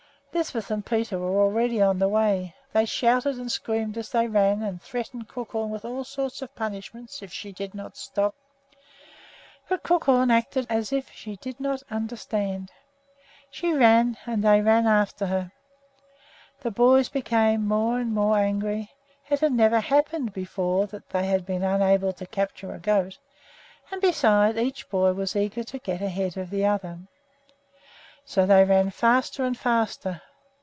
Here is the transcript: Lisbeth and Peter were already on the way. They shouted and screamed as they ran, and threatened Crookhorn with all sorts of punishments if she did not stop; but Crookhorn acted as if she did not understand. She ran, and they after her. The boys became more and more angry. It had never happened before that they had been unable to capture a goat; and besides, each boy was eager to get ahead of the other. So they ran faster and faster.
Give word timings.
Lisbeth 0.33 0.71
and 0.71 0.85
Peter 0.85 1.19
were 1.19 1.41
already 1.43 1.81
on 1.81 1.99
the 1.99 2.07
way. 2.07 2.55
They 2.71 2.85
shouted 2.85 3.35
and 3.35 3.51
screamed 3.51 3.97
as 3.97 4.11
they 4.13 4.29
ran, 4.29 4.63
and 4.63 4.81
threatened 4.81 5.27
Crookhorn 5.27 5.69
with 5.71 5.83
all 5.83 6.05
sorts 6.05 6.41
of 6.41 6.55
punishments 6.55 7.21
if 7.21 7.33
she 7.33 7.51
did 7.51 7.75
not 7.75 7.97
stop; 7.97 8.33
but 9.67 9.83
Crookhorn 9.83 10.31
acted 10.31 10.67
as 10.69 10.93
if 10.93 11.11
she 11.11 11.35
did 11.35 11.59
not 11.59 11.83
understand. 11.91 12.71
She 13.49 13.73
ran, 13.73 14.15
and 14.25 14.41
they 14.41 14.61
after 14.61 15.25
her. 15.25 15.51
The 16.61 16.71
boys 16.71 17.09
became 17.09 17.67
more 17.67 17.99
and 17.99 18.13
more 18.13 18.37
angry. 18.37 18.89
It 19.29 19.41
had 19.41 19.51
never 19.51 19.81
happened 19.81 20.31
before 20.31 20.87
that 20.87 21.09
they 21.09 21.25
had 21.25 21.45
been 21.45 21.61
unable 21.63 22.13
to 22.13 22.25
capture 22.25 22.73
a 22.73 22.79
goat; 22.79 23.17
and 23.91 24.01
besides, 24.01 24.57
each 24.57 24.89
boy 24.89 25.11
was 25.11 25.35
eager 25.35 25.65
to 25.65 25.77
get 25.77 26.01
ahead 26.01 26.37
of 26.37 26.51
the 26.51 26.65
other. 26.67 26.99
So 28.23 28.45
they 28.45 28.63
ran 28.63 28.91
faster 28.91 29.43
and 29.43 29.57
faster. 29.57 30.21